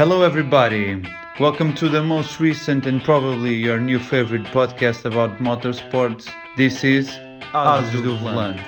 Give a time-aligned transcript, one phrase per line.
[0.00, 1.02] Hello, everybody.
[1.38, 6.26] Welcome to the most recent and probably your new favorite podcast about motorsports.
[6.56, 7.10] This is
[7.52, 8.64] Azul do.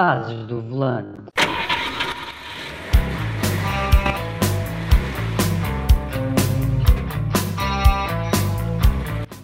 [0.00, 1.43] Ases do Volante.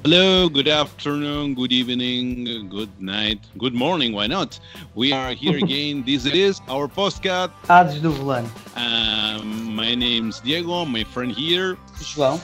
[0.02, 4.58] Hello, good afternoon, good evening, good night, good morning, why not?
[4.94, 6.04] We are here again.
[6.04, 7.50] this is our postcard.
[7.68, 8.48] Ases do Volante.
[8.78, 11.76] Um, my name's Diego, my friend here.
[11.98, 12.40] João.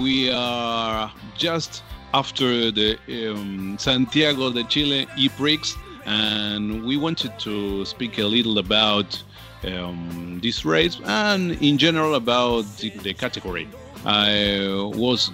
[0.00, 1.82] We are just
[2.14, 2.96] after the
[3.32, 5.74] um, Santiago de Chile e-prix
[6.06, 9.20] and we wanted to speak a little about
[9.64, 13.68] um, this race and in general about the, the category.
[14.04, 15.30] I was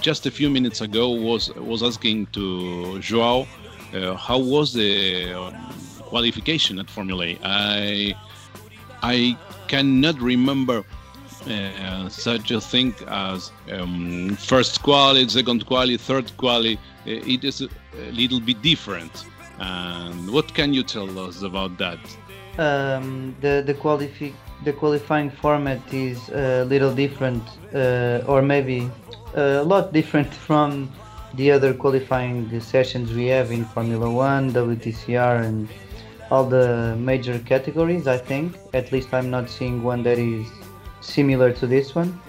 [0.00, 3.46] just a few minutes ago was was asking to Joao
[3.94, 5.54] uh, how was the um,
[6.10, 7.34] qualification at Formula.
[7.42, 8.14] I
[9.02, 9.36] I
[9.68, 10.84] cannot remember
[11.48, 16.74] uh, such a thing as um, first quali, second quali, third quali.
[17.06, 17.68] Uh, It is a,
[18.08, 19.24] a little bit different.
[19.58, 21.98] And what can you tell us about that?
[22.58, 27.42] Um, the the qualifi- the qualifying format is a little different,
[27.74, 28.90] uh, or maybe
[29.34, 30.90] a lot different from
[31.34, 35.68] the other qualifying sessions we have in Formula One, WTCR, and
[36.30, 38.06] all the major categories.
[38.06, 40.46] I think at least I'm not seeing one that is
[41.00, 42.20] similar to this one.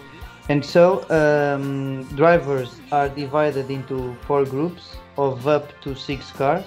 [0.49, 6.65] And so um, drivers are divided into four groups of up to six cars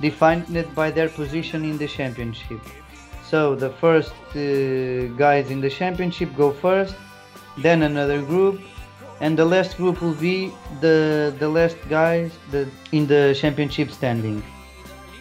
[0.00, 2.60] defined by their position in the championship.
[3.24, 6.94] So the first uh, guys in the championship go first,
[7.58, 8.60] then another group,
[9.20, 14.42] and the last group will be the the last guys the, in the championship standing.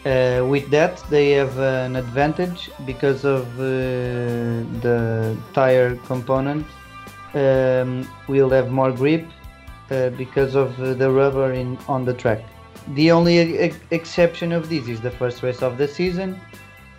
[0.05, 3.63] Uh, with that, they have an advantage because of uh,
[4.85, 6.65] the tire component.
[7.33, 9.25] Um, will have more grip
[9.89, 12.43] uh, because of uh, the rubber in on the track.
[12.95, 16.39] The only ex- exception of this is the first race of the season,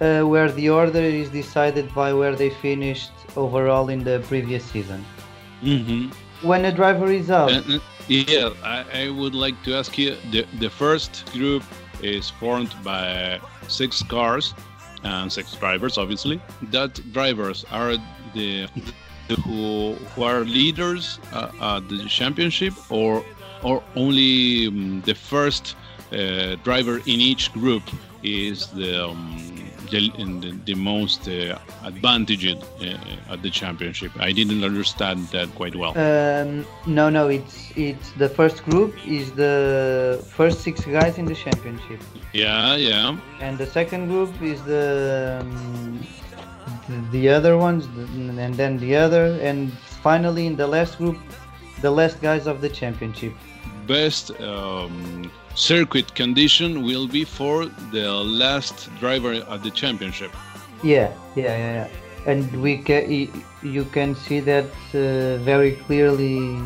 [0.00, 5.04] uh, where the order is decided by where they finished overall in the previous season.
[5.62, 6.10] Mm-hmm.
[6.42, 7.78] When a driver is out, uh,
[8.08, 11.62] yeah, I, I would like to ask you the, the first group
[12.02, 14.54] is formed by six cars
[15.04, 16.40] and six drivers, obviously.
[16.70, 17.96] That drivers are
[18.34, 18.68] the,
[19.28, 23.24] the who who are leaders uh, at the championship, or
[23.62, 25.76] or only um, the first
[26.12, 27.82] uh, driver in each group
[28.22, 30.10] is the um, the,
[30.42, 34.12] the, the most uh, advantaged uh, at the championship.
[34.18, 35.92] I didn't understand that quite well.
[35.98, 41.34] um, no, no, it's it's the first group is the first six guys in the
[41.34, 42.00] championship,
[42.32, 43.16] Yeah, yeah.
[43.40, 46.06] and the second group is the um,
[46.88, 47.84] the, the other ones,
[48.44, 49.72] and then the other, and
[50.02, 51.18] finally in the last group,
[51.80, 53.32] the last guys of the championship.
[53.86, 60.30] Best um, circuit condition will be for the last driver at the championship.
[60.82, 61.88] Yeah, yeah, yeah, yeah.
[62.26, 63.10] And we can
[63.62, 66.58] you can see that uh, very clearly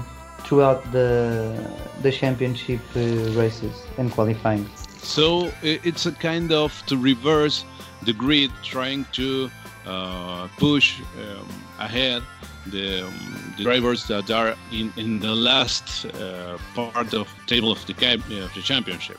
[0.44, 1.54] throughout the
[2.02, 3.00] the championship uh,
[3.38, 4.68] races and qualifying.
[5.02, 7.64] So it's a kind of to reverse
[8.02, 9.50] the grid, trying to
[9.88, 11.46] uh, push um,
[11.78, 12.22] ahead
[12.66, 13.14] the, um,
[13.56, 18.44] the drivers that are in, in the last uh, part of table of the, uh,
[18.44, 19.18] of the championship.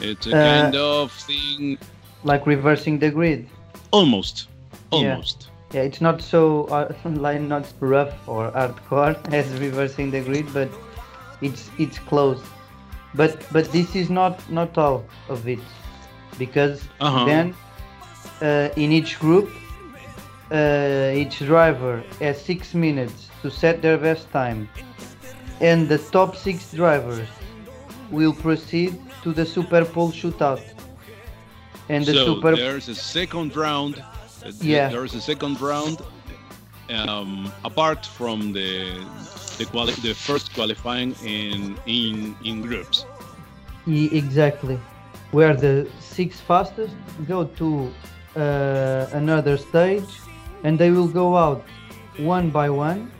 [0.00, 1.78] It's a Uh, kind of thing,
[2.24, 3.46] Like reversing the grid.
[3.90, 4.48] almost,
[4.92, 5.14] Yeah.
[5.16, 5.48] almost.
[5.72, 6.92] Yeah, it's not so uh,
[7.26, 10.68] like not rough or hardcore as reversing the grid, but
[11.42, 12.40] it's it's close.
[13.14, 15.58] But but this is not not all of it,
[16.38, 17.24] because Uh-huh.
[17.26, 17.54] then
[18.42, 19.48] uh, in each group,
[20.50, 24.68] uh, each driver has six minutes to set their best time,
[25.60, 27.28] and the top six drivers
[28.10, 30.62] will proceed to the Super Pole shootout.
[31.88, 34.02] And the so Super there's a second round.
[34.60, 34.88] Yeah.
[34.88, 36.02] There's a second round
[36.90, 39.04] um, apart from the
[39.58, 43.06] the, quali- the first qualifying in in in groups.
[43.86, 44.78] Exactly.
[45.32, 46.94] Where the six fastest
[47.26, 47.90] go to
[48.36, 50.08] uh, another stage
[50.64, 51.64] and they will go out
[52.18, 53.10] one by one,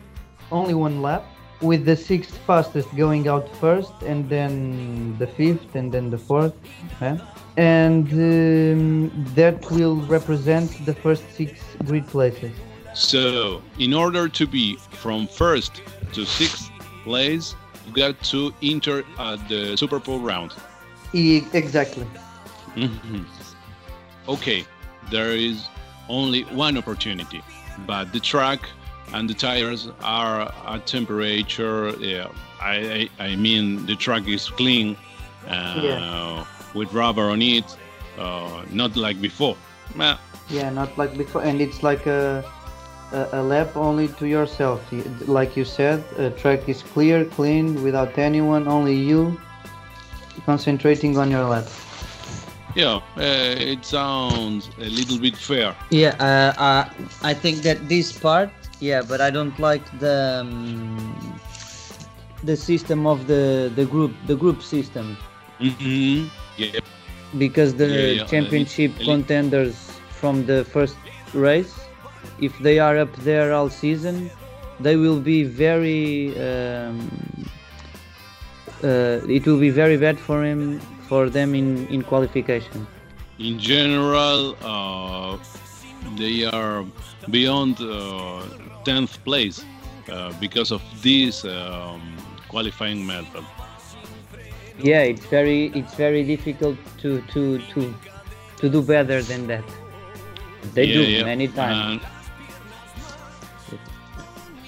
[0.50, 1.24] only one lap,
[1.60, 6.54] with the sixth fastest going out first and then the fifth and then the fourth.
[7.00, 7.16] eh?
[7.56, 11.52] And um, that will represent the first six
[11.86, 12.52] grid places.
[12.94, 15.80] So in order to be from first
[16.12, 16.70] to sixth
[17.04, 17.54] place,
[17.86, 20.52] you got to enter at the Super Pole round.
[21.14, 22.06] E- exactly.
[22.74, 23.24] Mhm.
[24.28, 24.64] Okay,
[25.10, 25.68] there is
[26.08, 27.42] only one opportunity,
[27.86, 28.60] but the track
[29.12, 31.90] and the tires are at temperature.
[31.98, 32.28] Yeah,
[32.60, 34.96] I, I, I mean the track is clean,
[35.48, 36.44] uh, Yeah.
[36.74, 37.64] with rubber on it,
[38.18, 39.56] uh, not like before.
[39.96, 40.18] Well,
[40.48, 42.44] Yeah, not like before, and it's like a
[43.12, 44.80] a, a lap only to yourself.
[45.28, 49.38] Like you said, a track is clear, clean, without anyone, only you
[50.44, 51.66] concentrating on your lap.
[52.76, 55.74] Yeah, uh, it sounds a little bit fair.
[55.90, 56.90] Yeah, uh, uh,
[57.22, 58.50] I think that this part,
[58.80, 61.40] yeah, but I don't like the um,
[62.44, 65.16] the system of the the group the group system
[65.58, 66.26] hmm
[66.58, 66.80] Yeah,
[67.38, 69.76] because the Yeah, yeah, championship contenders
[70.10, 70.96] from the first
[71.34, 71.74] race,
[72.40, 74.30] if they are up there all season,
[74.80, 76.36] they will be very.
[76.38, 77.08] Um,
[78.84, 82.86] uh, it will be very bad for him for them in in qualification.
[83.38, 85.38] in general, uh,
[86.16, 86.84] they are
[87.30, 88.42] beyond uh,
[88.84, 89.66] 10th place
[90.10, 92.00] uh, because of this um,
[92.48, 93.44] qualifying method.
[94.78, 97.94] yeah it's very it's very difficult to to to
[98.60, 99.64] to do better than that
[100.74, 101.22] they Yeah, do yeah.
[101.22, 102.00] many times And,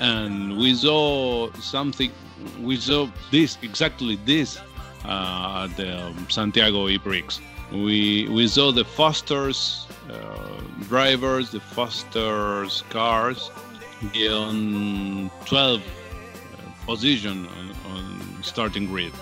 [0.01, 2.13] and we saw something,
[2.61, 4.68] we saw this, exactly this uh,
[5.09, 7.25] at the um, Santiago E-Prix.
[7.73, 13.51] We, we saw the fastest uh, drivers, the fastest cars
[14.31, 19.13] on 12 uh, position on, on starting grid.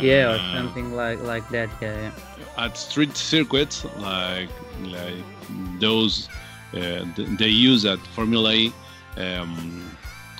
[0.00, 2.64] yeah or Uh, something like like that yeah, yeah.
[2.64, 4.48] at street circuits like
[4.96, 5.22] like
[5.78, 6.28] those
[6.72, 8.72] uh, th- they use at Formula E
[9.18, 9.84] um,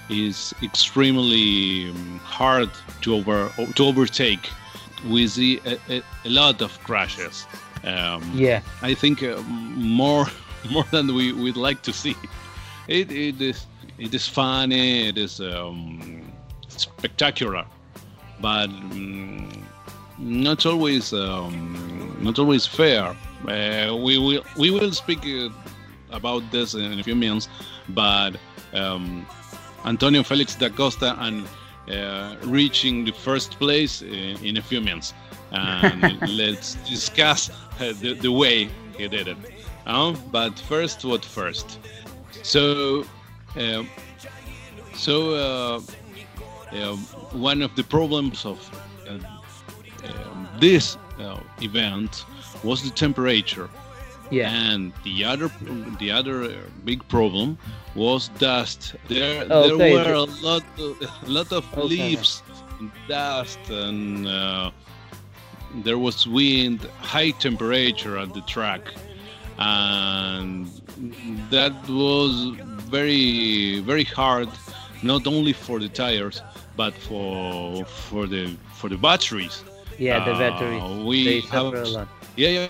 [0.09, 2.71] is extremely um, hard
[3.03, 4.49] to over to overtake.
[5.11, 7.47] We see a, a, a lot of crashes.
[7.85, 10.27] Um, yeah I think uh, more
[10.71, 12.17] more than we would like to see.
[12.89, 13.67] It, it is
[13.99, 15.09] it is funny.
[15.09, 16.33] It is um,
[16.69, 17.65] spectacular,
[18.41, 19.63] but mm,
[20.19, 23.17] not always um, not always fair.
[23.47, 25.51] Uh, we will we will speak uh,
[26.11, 27.49] about this in a few minutes,
[27.91, 28.37] but
[28.73, 29.27] um,
[29.85, 31.47] Antonio Felix da Costa and
[31.91, 35.15] uh, reaching the first place in, in a few minutes,
[35.53, 39.37] and let's discuss uh, the, the way he did it.
[39.87, 41.79] Uh, but first, what first?
[42.43, 43.05] So,
[43.57, 43.85] uh,
[44.95, 45.81] so uh,
[46.75, 46.97] uh,
[47.33, 48.59] one of the problems of
[49.09, 49.19] uh,
[50.59, 52.25] this uh, event
[52.63, 53.69] was the temperature
[54.31, 55.51] yeah and the other
[55.99, 56.51] the other uh,
[56.85, 57.59] big problem
[57.95, 59.69] was dust there Okay.
[59.69, 61.87] there were a lot of, a lot of Okay.
[61.89, 62.43] leaves
[62.79, 64.71] and dust and uh,
[65.83, 68.95] there was wind high temperature at the track
[69.59, 70.67] and
[71.51, 72.33] that was
[72.91, 74.49] very very hard
[75.03, 76.43] not only for the tires
[76.77, 79.65] but for for the for the batteries
[79.99, 82.69] yeah the Uh, batteries we they have suffer a lot yeah, yeah.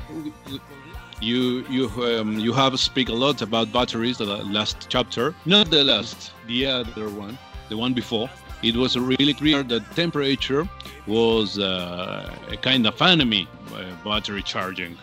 [1.24, 5.82] You you um, you have speak a lot about batteries the last chapter, not the
[5.82, 7.38] last, the other one,
[7.70, 8.28] the one before.
[8.62, 10.68] It was really clear that temperature
[11.06, 14.98] was uh, a kind of enemy uh, battery charging,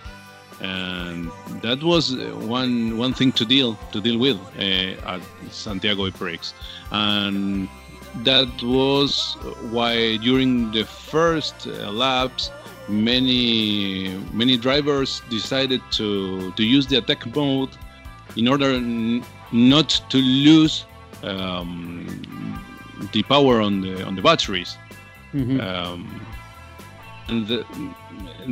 [0.59, 1.31] and
[1.63, 2.15] that was
[2.55, 6.53] one one thing to deal to deal with uh, at Santiago Prix,
[6.91, 7.67] and
[8.23, 9.37] that was
[9.71, 12.51] why during the first uh, laps
[12.89, 17.69] many many drivers decided to to use the attack mode
[18.35, 20.85] in order n- not to lose
[21.23, 22.05] um,
[23.13, 24.77] the power on the on the batteries
[25.33, 25.61] Mhm.
[25.61, 26.01] um,
[27.29, 27.63] and the,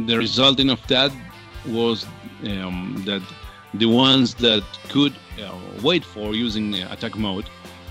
[0.08, 1.12] the resulting of that
[1.68, 2.06] was
[2.48, 3.22] um, that
[3.74, 5.52] the ones that could uh,
[5.84, 7.46] wait for using attack mode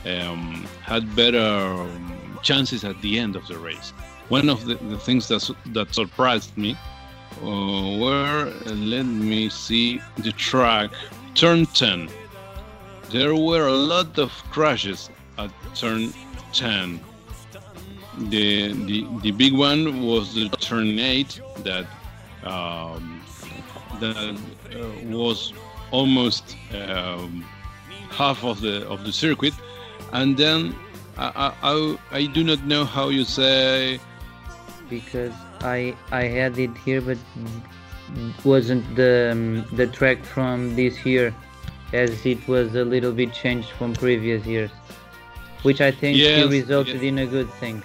[0.06, 1.38] um, had better
[1.82, 3.92] um, chances at the end of the race.
[4.28, 6.76] One of the, the things that that surprised me
[7.42, 10.90] uh, were let me see the track
[11.34, 12.08] turn 10.
[13.10, 16.12] There were a lot of crashes at turn
[16.52, 17.00] 10
[18.26, 21.86] the the, the big one was the turn eight that
[22.44, 23.22] um,
[24.00, 25.52] that uh, was
[25.90, 27.44] almost um,
[28.10, 29.54] half of the of the circuit,
[30.12, 30.74] and then
[31.16, 34.00] I, I, I do not know how you say
[34.88, 37.18] because I I had it here, but
[38.44, 41.34] wasn't the um, the track from this year,
[41.92, 44.70] as it was a little bit changed from previous years,
[45.62, 47.02] which I think Yes, resulted yes.
[47.02, 47.82] in a good thing.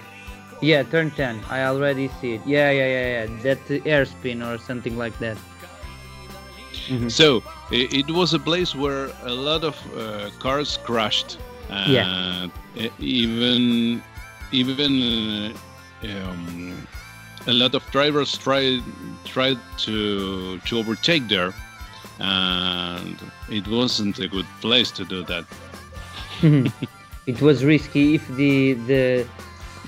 [0.60, 1.40] Yeah, turn 10.
[1.50, 2.40] I already see it.
[2.46, 3.42] Yeah, yeah, yeah, yeah.
[3.42, 5.36] That's the hairpin or something like that.
[6.88, 7.08] Mm-hmm.
[7.08, 11.38] So it, it, was a place where a lot of uh, cars crashed.
[11.86, 12.48] yeah.
[12.98, 14.02] Even
[14.52, 15.58] even uh,
[16.04, 16.86] um,
[17.46, 18.82] a lot of drivers tried
[19.24, 21.52] tried to to overtake there,
[22.18, 23.16] and
[23.48, 25.44] it wasn't a good place to do that.
[27.26, 29.26] it was risky if the the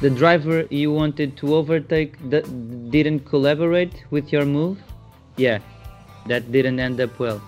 [0.00, 2.44] the driver you wanted to overtake that
[2.90, 4.78] didn't collaborate with your move.
[5.37, 5.58] Yeah,
[6.26, 7.40] that didn't end up well.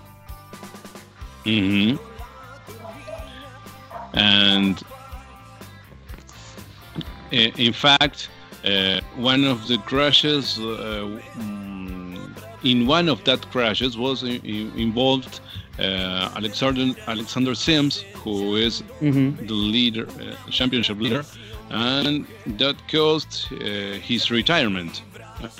[1.45, 1.97] Mm-hmm.
[4.13, 4.83] And
[7.31, 8.29] in fact,
[8.65, 12.17] uh, one of the crashes, uh, mm,
[12.63, 14.43] in one of that crashes, was in,
[14.77, 15.39] involved
[15.79, 19.45] uh, Alexander Alexander Sims, who is mm-hmm.
[19.45, 21.23] the leader, uh, championship leader,
[21.69, 25.03] and that caused uh, his retirement.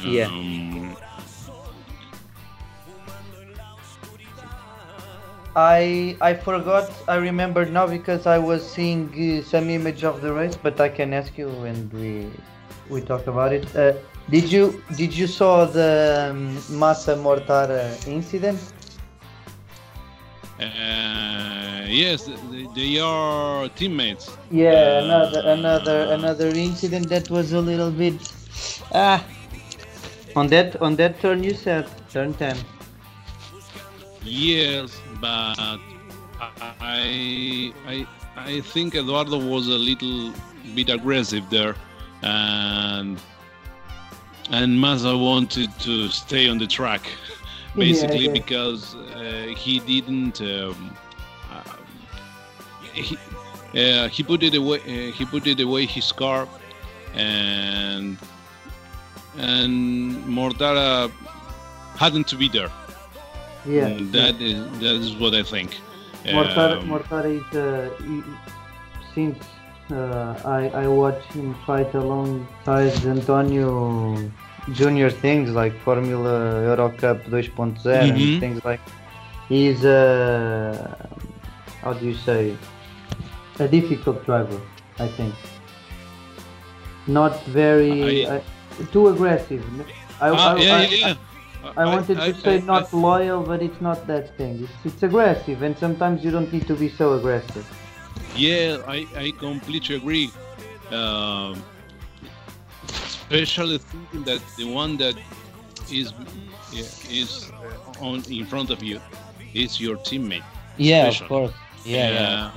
[0.03, 0.25] Yeah.
[0.25, 0.97] Um,
[5.55, 6.91] I I forgot.
[7.07, 10.89] I remember now because I was seeing uh, some image of the race, but I
[10.89, 12.27] can ask you when we
[12.89, 13.65] we talked about it.
[13.75, 13.93] Uh,
[14.29, 18.59] did you did you saw the um, Massa Mortara incident?
[20.59, 22.29] Uh, yes,
[22.75, 24.29] they are teammates.
[24.51, 28.15] Yeah, uh, another another another incident that was a little bit
[28.93, 29.23] ah
[30.35, 32.57] on that on that turn you said turn ten.
[34.23, 35.79] Yes, but
[36.39, 38.05] I I
[38.35, 40.33] I think Eduardo was a little
[40.75, 41.75] bit aggressive there,
[42.21, 43.19] and
[44.51, 47.01] and Massa wanted to stay on the track,
[47.75, 48.33] basically yeah, yeah.
[48.33, 50.41] because uh, he didn't.
[50.41, 50.95] Um,
[51.51, 51.63] uh,
[52.93, 53.17] he,
[53.75, 54.79] uh, he put it away.
[54.79, 56.47] Uh, he put it away his car,
[57.13, 58.17] and
[59.37, 61.11] and Mortara
[61.97, 62.71] hadn't to be there.
[63.65, 64.47] Yeah, mm, that yeah.
[64.47, 65.77] is that is what I think.
[66.25, 67.89] Mortara, um, Mortara is uh,
[69.13, 69.37] since
[69.91, 74.31] uh, I I watch him fight alongside Antonio
[74.73, 77.87] junior things like Formula Euro Cup 2.0 mm-hmm.
[77.87, 78.81] and things like.
[79.47, 81.19] He's a uh,
[81.81, 82.55] how do you say
[83.59, 84.61] a difficult driver,
[84.99, 85.33] I think.
[87.07, 88.41] Not very I, uh,
[88.91, 89.63] too aggressive.
[90.21, 91.15] I, ah, I, yeah, yeah.
[91.75, 94.63] I wanted I, to say not loyal, but it's not that thing.
[94.63, 97.65] It's, it's aggressive, and sometimes you don't need to be so aggressive.
[98.35, 100.31] Yeah, I, I completely agree.
[100.91, 101.61] Um,
[102.87, 105.15] especially thinking that the one that
[105.91, 106.13] is
[106.71, 107.51] yeah, is
[107.99, 108.99] on in front of you
[109.53, 110.43] is your teammate.
[110.77, 111.25] Yeah, especially.
[111.25, 111.53] of course.
[111.85, 112.51] Yeah, yeah.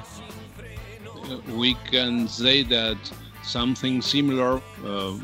[1.30, 2.98] Uh, we can say that
[3.42, 5.18] something similar uh,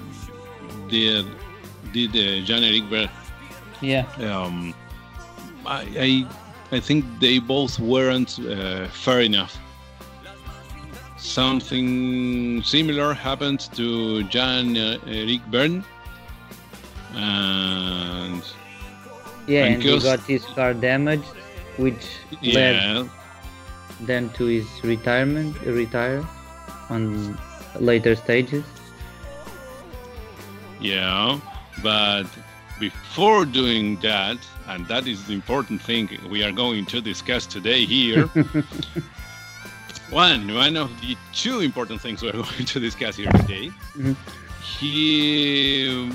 [0.89, 1.27] did
[1.93, 3.11] did uh, Jean-Éric Vergne
[3.81, 4.07] yeah.
[4.19, 4.75] Um,
[5.67, 6.27] I,
[6.73, 9.57] I, I think they both weren't uh, fair enough.
[11.19, 15.85] Something similar happened to Jan uh, Éric Vergne,
[17.15, 18.43] and
[19.47, 21.25] yeah, and he got his car damaged,
[21.77, 22.07] which
[22.41, 22.55] yeah.
[22.55, 23.11] led
[24.03, 26.25] then to his retirement, retire
[26.89, 27.37] on
[27.81, 28.65] later stages.
[30.81, 31.41] Yeah,
[31.83, 32.27] but
[32.79, 37.85] before doing that, and that is the important thing we are going to discuss today
[37.85, 38.31] here.
[40.11, 43.69] one, one of the two important things we're going to discuss here today.
[43.95, 44.13] Mm-hmm.
[44.63, 46.11] He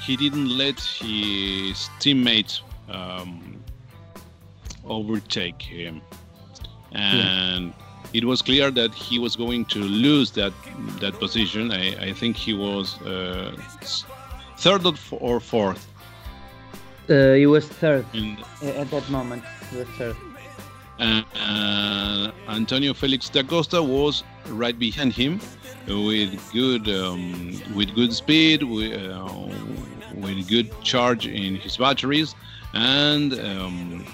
[0.00, 3.62] he didn't let his teammates um,
[4.84, 6.00] overtake him,
[6.92, 7.68] and.
[7.68, 7.84] Yeah.
[8.14, 10.54] It was clear that he was going to lose that
[11.00, 11.70] that position.
[11.70, 13.54] I, I think he was uh,
[14.56, 15.86] third or fourth
[17.08, 18.04] uh, he was third
[18.62, 19.42] at that moment.
[19.70, 20.16] He was third.
[20.98, 25.40] Uh, Antonio Felix da Costa was right behind him
[25.86, 29.48] with good um, with good speed, with, uh,
[30.14, 32.34] with good charge in his batteries,
[32.74, 34.04] and um,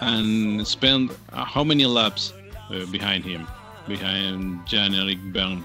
[0.00, 2.34] and spent uh, how many laps
[2.70, 3.46] uh, behind him,
[3.88, 5.62] behind Jean-Éric Vergne?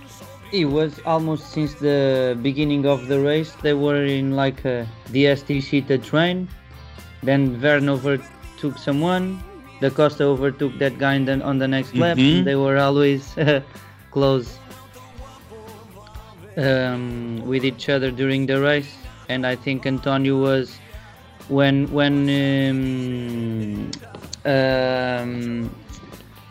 [0.54, 3.54] It was almost since the beginning of the race.
[3.62, 6.48] They were in like a DS Techeetah train.
[7.24, 8.26] Then Vergne overtook
[8.78, 9.42] someone.
[9.82, 12.18] Da Costa overtook that guy and then on the next lap.
[12.18, 12.46] Mm-hmm.
[12.46, 13.36] They were always
[14.12, 14.60] close
[16.58, 18.94] um, with each other during the race.
[19.30, 20.78] And I think Antonio was
[21.48, 23.92] when when um,
[24.46, 25.76] um,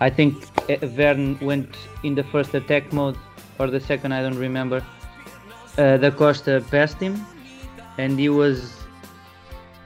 [0.01, 0.35] I think
[0.81, 3.17] Vergne went in the first attack mode
[3.59, 4.85] or the second, I don't remember.
[5.77, 7.25] Uh, da Costa passed him,
[7.99, 8.80] and he was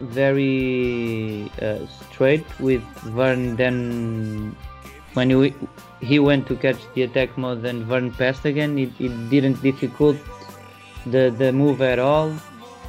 [0.00, 2.82] very uh, straight with
[3.16, 3.56] Vergne.
[3.56, 4.56] Then
[5.14, 5.54] when he,
[6.00, 8.78] he went to catch the attack mode, and Vergne passed again.
[8.78, 10.16] It, it didn't difficult
[11.06, 12.32] the the move at all.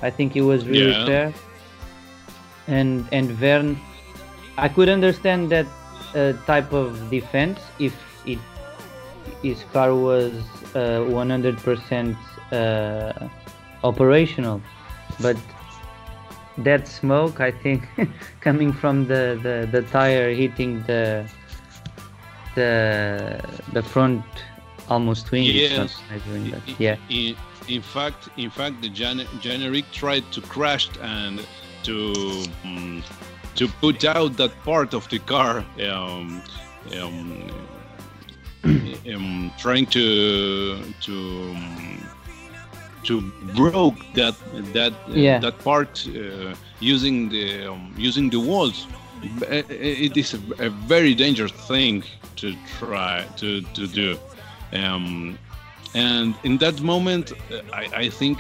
[0.02, 1.06] I think he was really Yeah.
[1.06, 1.34] fair.
[2.68, 3.78] And and Vergne,
[4.58, 5.68] I could understand that
[6.16, 7.94] uh, type of defense if
[8.26, 8.40] it
[9.42, 10.34] his car was
[10.76, 12.18] uh, 100%
[12.52, 13.28] uh,
[13.84, 14.62] operational,
[15.20, 15.38] but
[16.60, 17.88] that smoke, I think,
[18.42, 21.30] coming from the, the, the tire hitting the
[22.56, 23.42] the
[23.74, 24.24] the front
[24.88, 25.44] almost wing.
[25.44, 25.98] Yes.
[26.10, 26.62] nice doing that.
[26.68, 26.96] I- Yeah.
[27.10, 27.36] In,
[27.68, 31.46] in fact, in fact, the gen- Jean-Éric tried to crash and
[31.84, 32.14] to
[32.64, 33.04] um,
[33.56, 36.42] to put out that part of the car, um,
[37.02, 37.50] um,
[39.14, 41.14] um, trying to to
[41.56, 42.05] um,
[43.06, 43.22] to
[43.56, 44.36] broke that
[44.74, 45.40] that uh, Yeah.
[45.42, 48.88] that part uh, using the um, using the walls.
[49.42, 49.64] Uh,
[50.06, 52.04] It is a, a very dangerous thing
[52.36, 52.48] to
[52.80, 54.18] try to to do.
[54.74, 55.38] Um,
[55.94, 57.32] and in that moment,
[57.74, 58.38] I, I think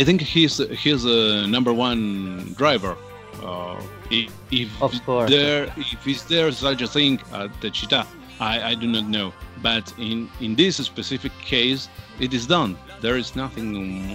[0.00, 2.96] I think he's he's a number one driver.
[3.42, 3.76] Uh,
[4.10, 5.30] if if Of course.
[5.30, 8.06] there if is there such a thing at Techeetah,
[8.40, 9.32] I, I do not know.
[9.62, 11.88] But in in this specific case,
[12.20, 12.76] it is done.
[13.02, 13.68] There is nothing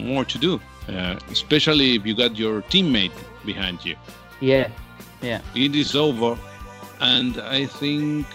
[0.08, 3.12] more to do, uh, especially if you got your teammate
[3.46, 3.96] behind you
[4.42, 4.70] Yeah.
[5.22, 5.42] Yeah.
[5.56, 6.38] it is over
[7.00, 8.26] and i think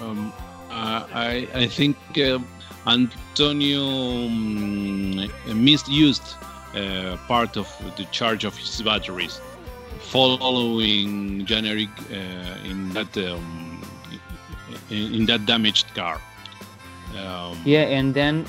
[0.00, 0.32] um,
[0.70, 2.38] uh, i i think uh,
[2.86, 3.84] antonio
[4.26, 6.28] um, misused
[6.74, 9.40] uh, part of the charge of his batteries
[10.00, 13.82] following Jean-Éric uh, in that um,
[14.90, 16.20] in, in that damaged car
[17.18, 18.46] um, Yeah, and then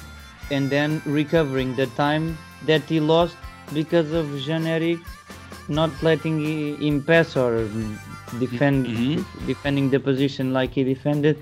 [0.53, 3.35] and then recovering the time that he lost
[3.73, 4.99] because of Jean-Éric
[5.69, 6.37] not letting
[6.81, 7.67] him pass or
[8.39, 9.23] defend Mhm.
[9.47, 11.37] defending the position like he defended.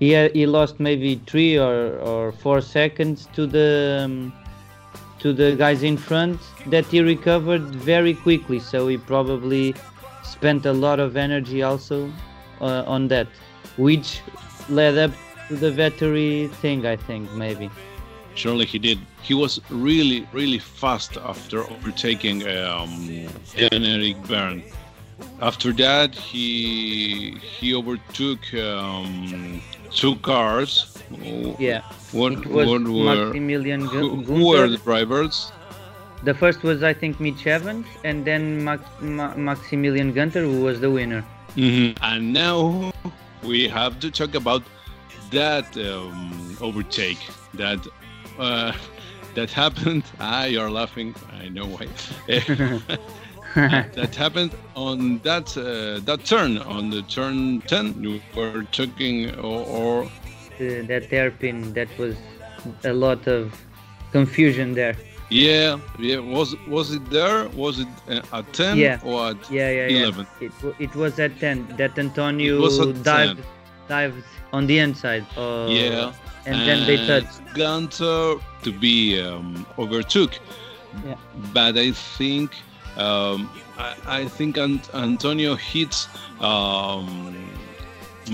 [0.00, 4.32] He had, he lost maybe three or, or four seconds to the um,
[5.22, 7.62] to the guys in front that he recovered
[7.92, 8.58] very quickly.
[8.58, 9.74] So he probably
[10.24, 12.10] spent a lot of energy also
[12.60, 13.28] uh, on that,
[13.76, 14.20] which
[14.68, 15.12] led up
[15.48, 16.84] to the veterinary thing.
[16.86, 17.70] I think maybe.
[18.34, 18.98] Surely he did.
[19.22, 22.88] He was really, really fast after overtaking um,
[23.56, 24.62] Jean-Éric Vergne.
[25.40, 30.98] After that, he he overtook um, two cars.
[31.58, 31.82] Yeah.
[32.12, 35.52] What, what were Maximilian who, who were the drivers?
[36.24, 40.80] The first was I think Mitch Evans, and then Max, Ma- Maximilian Günther, who was
[40.80, 41.24] the winner.
[41.56, 41.96] Mhm.
[42.00, 42.92] And now
[43.42, 44.62] we have to talk about
[45.30, 47.18] that um, overtake
[47.54, 47.80] that
[48.38, 48.72] uh,
[49.34, 50.04] that happened.
[50.20, 51.14] Ah, you're laughing.
[51.40, 51.86] I know why.
[53.54, 59.60] that happened on that uh, that turn on the turn 10 you were talking or,
[59.66, 60.04] or
[60.60, 62.14] Uh, that hairpin, that was
[62.84, 63.52] a lot of
[64.12, 64.96] confusion there.
[65.30, 68.98] yeah yeah was was it there was it uh, at 10 Yeah.
[69.02, 70.04] or at Yeah, yeah, yeah.
[70.04, 73.36] 11 It, it was at 10 that Antonio It was at 10.
[73.92, 74.24] Dived, dived
[74.56, 75.24] on the inside.
[75.36, 76.12] Uh, yeah
[76.46, 77.38] And then they touched.
[77.58, 78.96] Günther to be
[79.28, 80.32] um, overtook
[81.08, 81.16] Yeah.
[81.58, 82.48] but I think
[83.06, 83.38] um,
[83.78, 85.98] I, I think Ant- Antonio hits
[86.40, 87.34] um,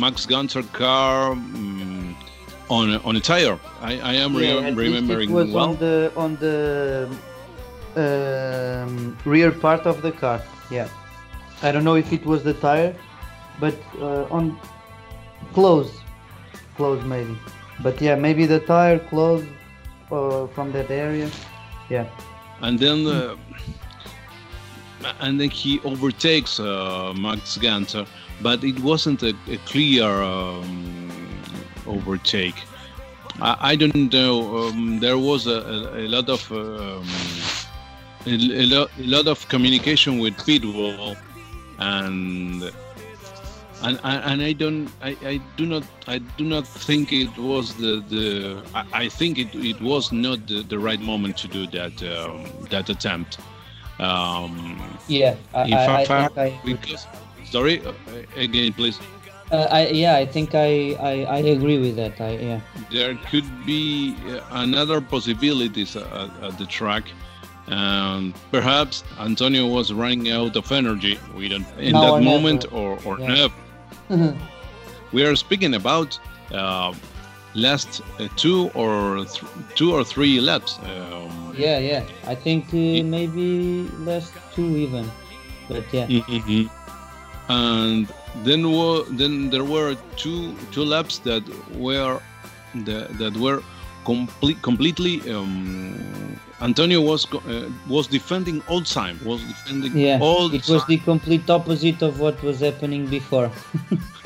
[0.03, 2.17] Max Günther car um,
[2.77, 3.59] on a, on a tire
[3.91, 6.57] I, I am re- Yeah, at least remembering it was well on the on the
[8.05, 10.39] um, rear part of the car.
[10.71, 10.89] Yeah,
[11.67, 12.93] I don't know if it was the tire,
[13.63, 14.45] but uh, on
[15.59, 15.91] close,
[16.77, 17.37] close maybe.
[17.83, 19.45] But yeah, maybe the tire close
[20.11, 21.29] uh, from that area.
[21.91, 22.07] Yeah.
[22.61, 23.37] and then uh,
[25.21, 28.07] and then he overtakes uh, Max Günther,
[28.43, 31.11] but it wasn't a, a clear um,
[31.87, 32.59] overtake.
[33.41, 34.37] I, I don't know.
[34.59, 37.07] Um, there was a, a, a lot of um,
[38.27, 41.17] a, lo- a lot of communication with Pitbull,
[41.79, 42.63] and
[43.83, 47.75] and I- and I don't I, I do not I do not think it was
[47.75, 51.67] the the I, I think it, it was not the, the right moment to do
[51.69, 53.39] that um, that attempt.
[54.01, 57.07] Um, Yeah, I, in I, fact, I, because
[57.45, 57.93] sorry uh,
[58.37, 58.99] again please
[59.51, 62.21] uh, I, yeah, I think I, I, I agree with that.
[62.21, 62.61] I, yeah,
[62.91, 66.05] there could be uh, another possibilities at,
[66.43, 67.05] at the track.
[67.67, 71.19] And perhaps Antonio was running out of energy.
[71.35, 72.31] We don't in Now that or never.
[72.37, 73.49] moment or or Yeah.
[74.11, 74.37] Never.
[75.13, 76.19] we are speaking about
[76.53, 76.93] uh,
[77.55, 79.45] last uh, two or th-
[79.75, 80.79] two or three laps.
[80.83, 82.03] Um, yeah, yeah.
[82.27, 85.11] I think uh, maybe last two even.
[85.69, 86.71] But yeah, Mhm.
[87.49, 88.09] And
[88.45, 91.43] then were then there were two two laps that
[91.77, 92.21] were
[92.85, 93.63] that, that were
[94.05, 100.69] complete completely um, Antonio was uh, was defending all time was defending yeah, all it
[100.69, 100.89] was time.
[100.89, 103.51] the complete opposite of what was happening before.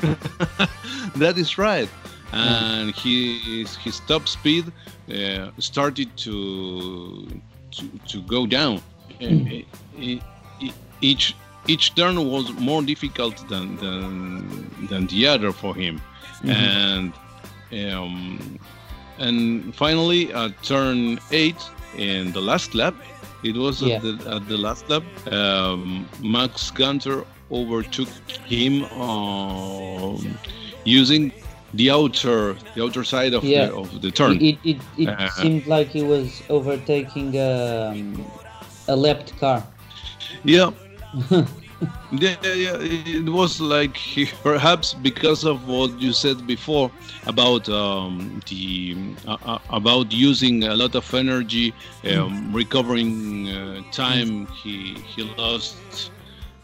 [1.15, 1.89] that is right.
[2.31, 4.65] And his his top speed
[5.11, 7.27] uh, started to
[7.71, 8.81] to, to go down.
[9.21, 9.65] Uh, e-
[10.59, 11.35] e- each
[11.67, 16.01] each turn was more difficult than than, than the other for him.
[16.43, 17.13] And
[17.91, 18.59] um,
[19.19, 21.55] and finally at turn 8
[21.97, 22.95] in the last lap
[23.43, 23.95] it was Yeah.
[23.95, 28.09] at, the, at the last lap um, max Günther overtook
[28.47, 30.37] him um,
[30.85, 31.31] using
[31.73, 33.67] the outer the outer side of Yeah.
[33.67, 38.23] the of the turn It it, it Uh, seemed like he was overtaking um,
[38.87, 39.63] a lapped car.
[40.43, 40.71] Yeah.
[42.11, 42.77] yeah, yeah, yeah.
[42.79, 43.97] It was like
[44.43, 46.91] perhaps because of what you said before
[47.25, 48.95] about um, the
[49.27, 51.73] uh, uh, about using a lot of energy,
[52.05, 56.11] um, recovering uh, time he he lost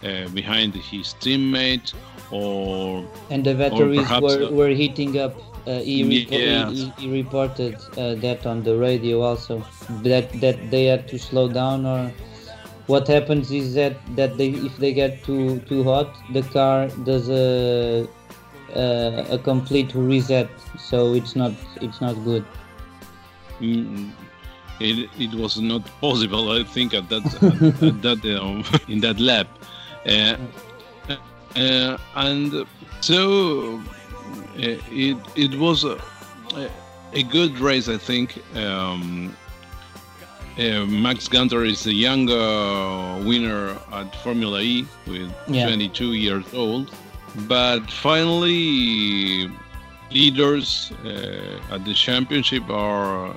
[0.03, 1.93] uh, behind his teammate,
[2.31, 5.35] or and the batteries were, were heating up.
[5.67, 9.63] Uh, he, repo- he, he reported uh, that on the radio also
[10.01, 12.11] that that they had to slow down or
[12.89, 17.29] what happens is that that they if they get too too hot the car does
[17.29, 18.07] a
[18.75, 20.49] a, a complete reset.
[20.77, 22.45] So it's not it's not good.
[23.59, 24.11] Mm,
[24.79, 29.19] it, it was not possible i think at that at, at that um, in that
[29.19, 29.47] lab.
[30.05, 30.37] Uh,
[31.55, 32.65] uh, and
[33.01, 33.81] so
[34.55, 35.97] uh, it it was a,
[37.13, 38.41] a good race i think.
[38.55, 39.35] Um,
[40.59, 45.65] uh, Max Günther is a young uh, winner at Formula E with Yeah.
[45.67, 46.91] 22 years old,
[47.47, 49.49] but finally
[50.11, 53.35] leaders uh, at the championship are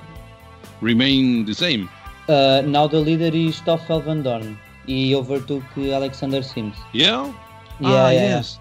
[0.81, 1.89] remain the same.
[2.29, 4.55] uh, now the leader is Stoffel Vandoorne
[4.85, 7.25] he overtook Alexander Sims Yeah.
[7.79, 8.59] yeah, ah, yeah, yes.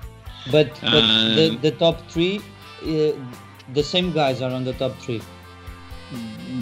[0.50, 1.04] but, but
[1.38, 2.34] the, the top three
[2.82, 3.12] uh,
[3.72, 5.22] the same guys are on the top three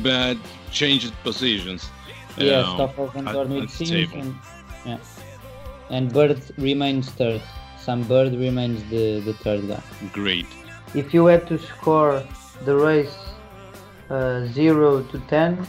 [0.03, 0.37] But
[0.71, 1.91] changed positions.
[2.37, 4.21] Yeah, Stoffel van at- Dorn at with the Sims table.
[4.21, 4.35] and
[4.87, 4.99] yeah,
[5.91, 7.43] and Bird remains third.
[7.79, 9.83] Sam Bird remains the, the third guy.
[10.13, 10.47] Great.
[10.95, 12.23] If you had to score
[12.65, 13.17] the race
[14.11, 15.67] uh, 0 to 10,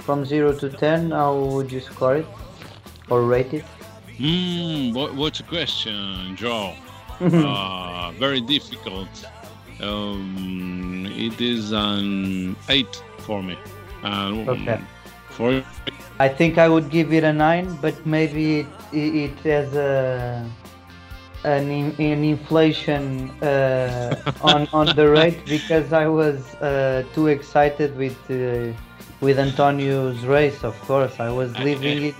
[0.00, 2.26] from 0 to 10, how would you score it
[3.10, 3.64] or rate it?
[4.16, 4.92] Hmm.
[4.92, 6.74] What, what's a question, Joe?
[7.20, 9.08] uh, very difficult.
[9.80, 13.56] Um, it is an eight for me.
[14.02, 14.80] Um, Okay.
[15.30, 15.62] For
[16.18, 20.44] I think I would give it a 9, but maybe it, it, has a
[21.44, 28.18] an, an inflation uh, on on the rate because I was uh, too excited with
[28.30, 28.74] uh,
[29.20, 30.64] with Antonio's race.
[30.64, 32.14] Of course, I was leaving it,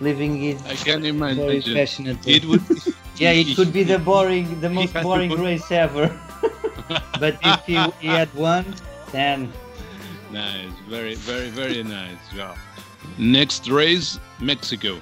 [0.00, 0.58] leaving it.
[0.66, 2.26] I can Very imagine passionate.
[2.26, 2.62] it would.
[3.16, 6.08] Yeah, it could be the boring, the most boring race ever.
[7.18, 8.64] But if he, he had won,
[9.12, 9.52] then
[10.32, 12.18] Nice, very, very, very nice.
[12.34, 12.54] Yeah.
[13.18, 15.00] Next race, Mexico.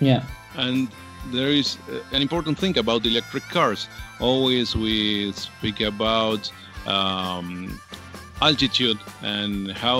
[0.00, 0.22] yeah,
[0.56, 0.88] And
[1.32, 3.86] there is uh, an important thing about electric cars.
[4.18, 6.50] Always we speak about
[6.86, 7.78] um,
[8.40, 9.98] altitude and how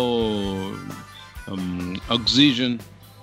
[1.49, 2.81] um, oxygen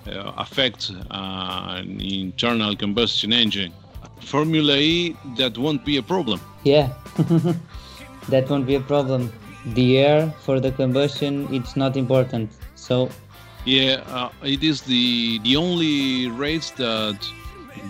[0.07, 3.73] uh, affects uh, an internal combustion engine.
[4.21, 6.39] Formula E, that won't be a problem.
[6.63, 6.89] yeah.
[8.29, 9.31] that won't be a problem.
[9.65, 12.51] The air for the combustion, it's not important.
[12.75, 13.09] So
[13.65, 17.17] Yeah, uh, it is the the only race that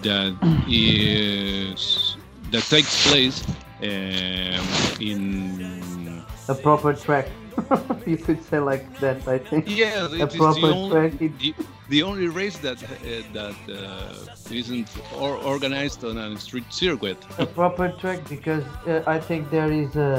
[0.04, 0.36] that
[0.68, 2.18] is
[2.52, 3.44] that takes place
[3.82, 4.66] um,
[5.00, 7.28] in a proper track.
[8.06, 9.68] you could say like that, I think.
[9.68, 11.14] yeah it A is the proper only, track.
[11.22, 11.54] It, the,
[11.94, 12.90] the only race that uh,
[13.40, 14.90] that uh, isn't
[15.24, 17.20] or organized on a street circuit.
[17.38, 20.12] a proper track because uh, I think there is a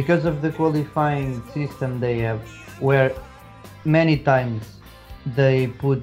[0.00, 2.40] because of the qualifying system they have
[2.88, 3.08] where
[3.98, 4.62] many times
[5.40, 6.02] they put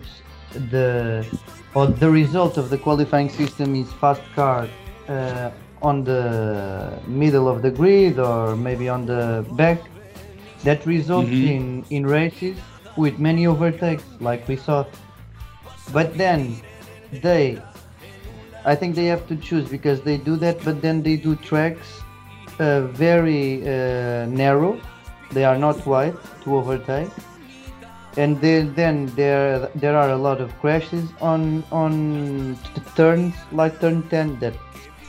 [0.73, 0.89] the
[1.77, 4.61] or the result of the qualifying system is fast car
[5.15, 5.49] uh,
[5.89, 6.23] on the
[7.23, 9.23] middle of the grid or maybe on the
[9.61, 9.79] back
[10.67, 11.53] that results Mhm.
[11.55, 11.63] in
[11.97, 12.57] in races
[12.97, 14.85] with many overtakes like we saw
[15.91, 16.61] but then
[17.21, 17.61] they
[18.65, 22.01] I think they have to choose because they do that, but then they do tracks
[22.59, 24.81] uh, very uh, narrow.
[25.31, 27.09] They are not wide to overtake,
[28.17, 32.57] and then, then there there are a lot of crashes on on
[32.95, 34.53] turns like turn 10 that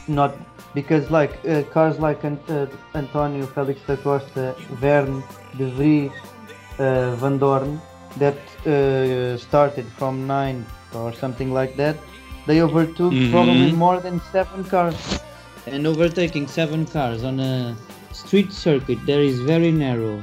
[0.07, 0.37] not
[0.75, 5.23] because like uh, cars like uh, Antonio Felix da Costa, Vergne,
[5.57, 6.13] De Vries,
[6.79, 7.79] Vandoorne
[8.19, 11.97] that uh, started from 9 or something like that.
[12.47, 13.31] They overtook Mhm.
[13.31, 14.97] probably more than seven cars.
[15.67, 17.77] And overtaking seven cars on a
[18.13, 20.23] street circuit there is very narrow.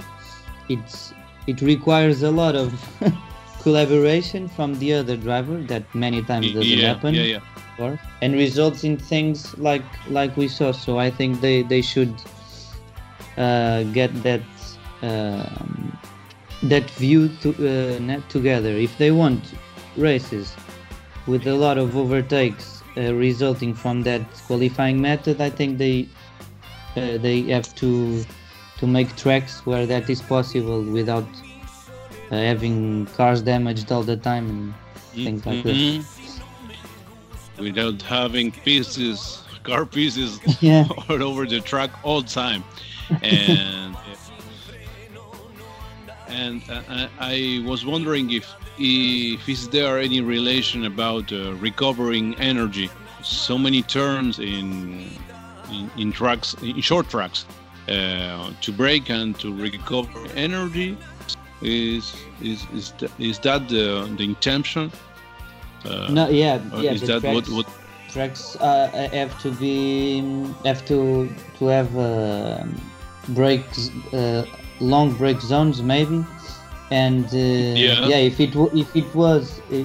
[0.70, 1.14] It's
[1.48, 2.72] it requires a lot of
[3.64, 7.14] collaboration from the other driver that many times doesn't yeah, happen.
[7.14, 7.40] yeah, yeah.
[7.76, 10.72] before, and results in things like like we saw.
[10.72, 12.14] So i think they they should
[13.38, 14.42] uh, get that
[15.02, 15.73] um,
[16.64, 19.42] that view to, uh, net together if they want
[19.98, 20.56] races
[21.28, 26.08] with a lot of overtakes uh, resulting from that qualifying method i think they
[26.96, 28.24] uh, they have to
[28.80, 31.28] to make tracks where that is possible without
[32.32, 34.74] uh, having cars damaged all the time and
[35.24, 36.06] things like that Mhm.
[37.60, 42.64] Without having pieces, car pieces yeah all over the track all the time.
[43.22, 43.83] And
[46.34, 48.46] and uh, I was wondering if
[48.78, 52.90] if is there any relation about uh, recovering energy?
[53.22, 55.10] So many turns in
[55.72, 57.46] in, in tracks in short tracks
[57.88, 60.98] uh, to brake and to recover energy
[61.62, 64.92] is is is, th- is that the the intention?
[65.86, 67.68] Uh, no yeah yeah is that tracks, what what
[68.10, 70.22] tracks uh, have to be
[70.66, 72.64] have to to have uh,
[73.30, 74.46] brakes uh,
[74.92, 76.20] long brake zones maybe
[76.92, 78.08] and uh, Yeah.
[78.12, 79.80] yeah if it wa- if it was a,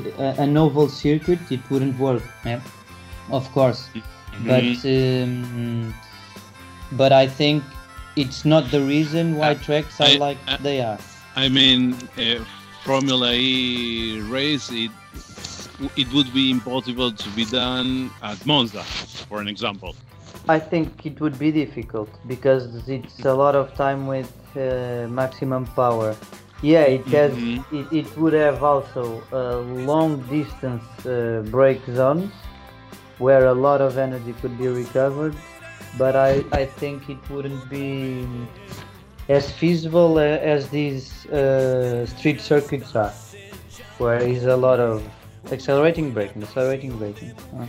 [0.45, 2.61] an oval circuit it wouldn't work yeah
[3.39, 3.81] of course
[4.51, 5.23] but Mhm.
[5.25, 5.95] um,
[7.01, 7.63] but I think
[8.23, 10.99] it's not the reason why Uh, tracks are I- like I- they are
[11.37, 11.81] I mean,
[12.19, 12.43] uh,
[12.85, 14.91] Formula E race, it
[16.03, 18.83] it would be impossible to be done at Monza,
[19.29, 19.93] for an example.
[20.49, 22.63] I think it would be difficult because
[22.97, 26.17] it's a lot of time with uh, maximum power.
[26.63, 27.33] Yeah, it has.
[27.33, 27.65] Mhm.
[27.79, 29.59] It, it would have also uh,
[29.93, 32.33] long distance uh, brake zones
[33.19, 35.35] where a lot of energy could be recovered,
[35.97, 38.27] but I, I think it wouldn't be
[39.29, 40.23] as feasible uh,
[40.55, 43.13] as these uh, street circuits are,
[43.99, 45.03] where is a lot of
[45.53, 47.35] accelerating braking, accelerating braking.
[47.59, 47.67] Uh,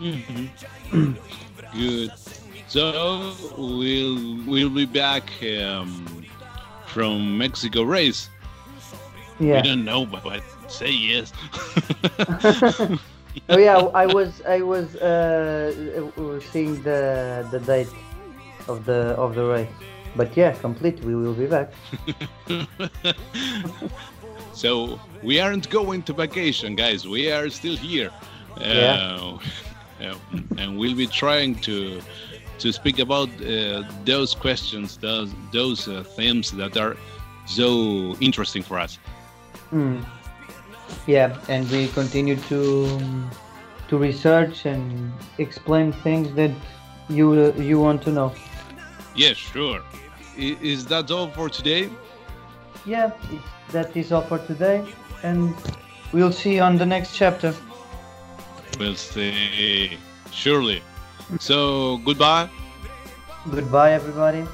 [1.72, 2.12] Good.
[2.74, 5.30] So we'll we'll be back
[5.62, 6.26] um,
[6.86, 8.28] from Mexico race.
[9.38, 9.54] yeah.
[9.54, 11.32] We don't know, but, but say yes.
[13.48, 15.70] oh yeah, I was I was uh,
[16.50, 17.94] seeing the the date
[18.66, 19.70] of the of the race,
[20.16, 20.98] but yeah, complete.
[21.04, 21.70] We will be back.
[24.52, 27.06] so we aren't going to vacation, guys.
[27.06, 28.10] We are still here.
[28.60, 29.38] Yeah.
[30.00, 30.16] Uh,
[30.58, 32.00] and we'll be trying to
[32.58, 36.96] to speak about uh, those questions, those those uh, themes that are
[37.46, 38.98] so interesting for us.
[39.72, 40.04] Mm.
[41.06, 42.98] Yeah, and we continue to
[43.88, 46.52] to research and explain things that
[47.08, 48.32] you you want to know.
[49.16, 49.80] Yeah, sure.
[50.38, 51.88] I- Is that all for today?
[52.86, 54.84] Yeah, it's, that is all for today,
[55.22, 55.54] and
[56.12, 57.54] we'll see you on the next chapter.
[58.78, 59.98] We'll see.
[60.32, 60.82] Surely.
[61.40, 62.48] So goodbye.
[63.50, 64.44] Goodbye, everybody.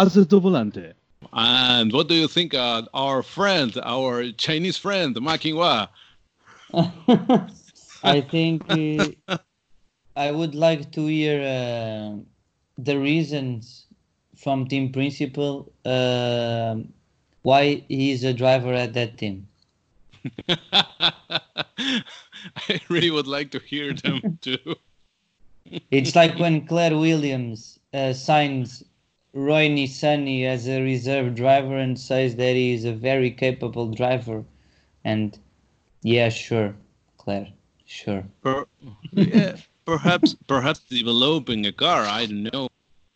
[0.00, 0.94] Ases do Volante.
[1.34, 5.88] And what do you think of our friend, our Chinese friend, Ma Qinghua?
[8.02, 8.62] I think
[9.28, 9.36] uh,
[10.16, 12.16] I would like to hear uh,
[12.78, 13.86] the reasons
[14.36, 16.76] from team principal uh,
[17.42, 19.46] why he is a driver at that team.
[20.48, 22.00] I
[22.88, 24.76] really would like to hear them too.
[25.90, 28.82] It's like when Claire Williams uh, signs
[29.32, 34.44] Roy Nissany as a reserve driver and says that he is a very capable driver.
[35.04, 35.38] And
[36.02, 36.74] yeah, sure,
[37.18, 37.48] Claire,
[37.86, 38.24] sure.
[38.42, 38.66] Per-
[39.12, 42.02] yeah, perhaps, perhaps developing a car.
[42.04, 42.68] I don't know,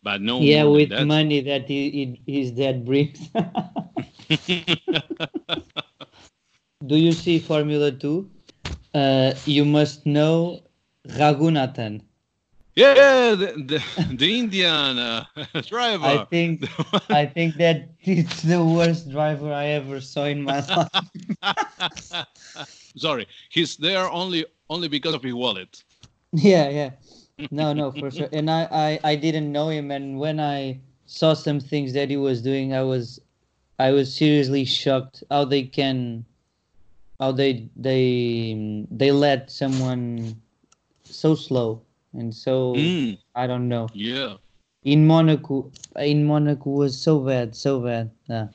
[0.03, 0.39] but no.
[0.39, 1.05] yeah, with that.
[1.05, 3.29] money that he, he, his dad brings.
[6.85, 8.29] Do you see Formula Two?
[8.93, 10.61] Uh, you must know
[11.07, 12.01] Raghunathan.
[12.75, 15.25] Yeah, the, the, the Indian uh,
[15.67, 16.05] driver.
[16.05, 16.67] I think
[17.09, 20.59] I think that it's the worst driver I ever saw in my
[21.41, 22.25] life.
[22.97, 25.83] Sorry, he's there only only because of his wallet.
[26.33, 26.89] yeah, yeah.
[27.51, 28.29] No, no, for sure.
[28.31, 32.15] And I, I, I didn't know him, and when I saw some things that he
[32.15, 33.19] was doing, I was,
[33.77, 36.25] I was seriously shocked how they can,
[37.19, 40.41] how they they they let someone
[41.03, 41.81] so slow
[42.17, 43.87] and so Mm, I don't know.
[43.93, 44.35] yeah.
[44.83, 48.11] In Monaco, in Monaco was so bad, so bad.
[48.29, 48.47] Yeah.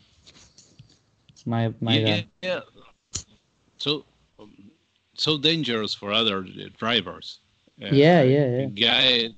[1.47, 2.25] My my yeah, God.
[2.43, 2.61] yeah.
[3.79, 4.05] So
[4.39, 4.53] um,
[5.15, 7.41] so dangerous for other uh, drivers.
[7.83, 8.67] Uh, Yeah, yeah, yeah.
[8.71, 9.35] Guy,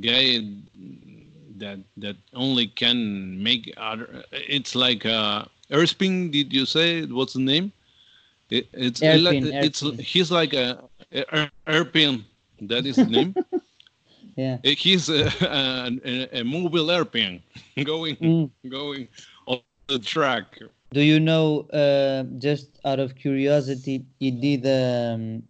[0.00, 0.40] guy
[1.58, 4.24] that that only can make other.
[4.32, 6.32] It's like uh, Erspin.
[6.32, 7.72] Did you say what's the name?
[8.50, 9.98] It, it's Erpin, like- it's Erpin.
[10.02, 12.24] he's like a, a Erpin.
[12.60, 13.34] That is the name.
[14.36, 14.58] Yeah.
[14.64, 17.42] Uh, He's a, a, a mobile airplane
[17.84, 18.50] going Mm.
[18.68, 19.08] going
[19.46, 20.58] on the track.
[20.92, 25.42] Do you know, uh, just out of curiosity, he did um,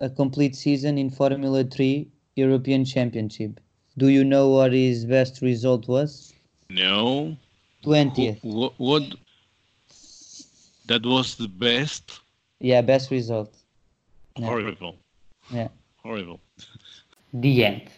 [0.00, 3.60] a complete season in Formula 3 European Championship.
[3.96, 6.34] Do you know what his best result was?
[6.68, 7.36] No.
[7.84, 8.42] 20th.
[8.42, 9.02] What, what?
[10.86, 12.20] That was the best.
[12.58, 13.54] Yeah, best result.
[14.36, 14.96] Horrible.
[15.52, 15.68] Yeah.
[16.04, 16.40] Horrible.
[17.32, 17.90] The end.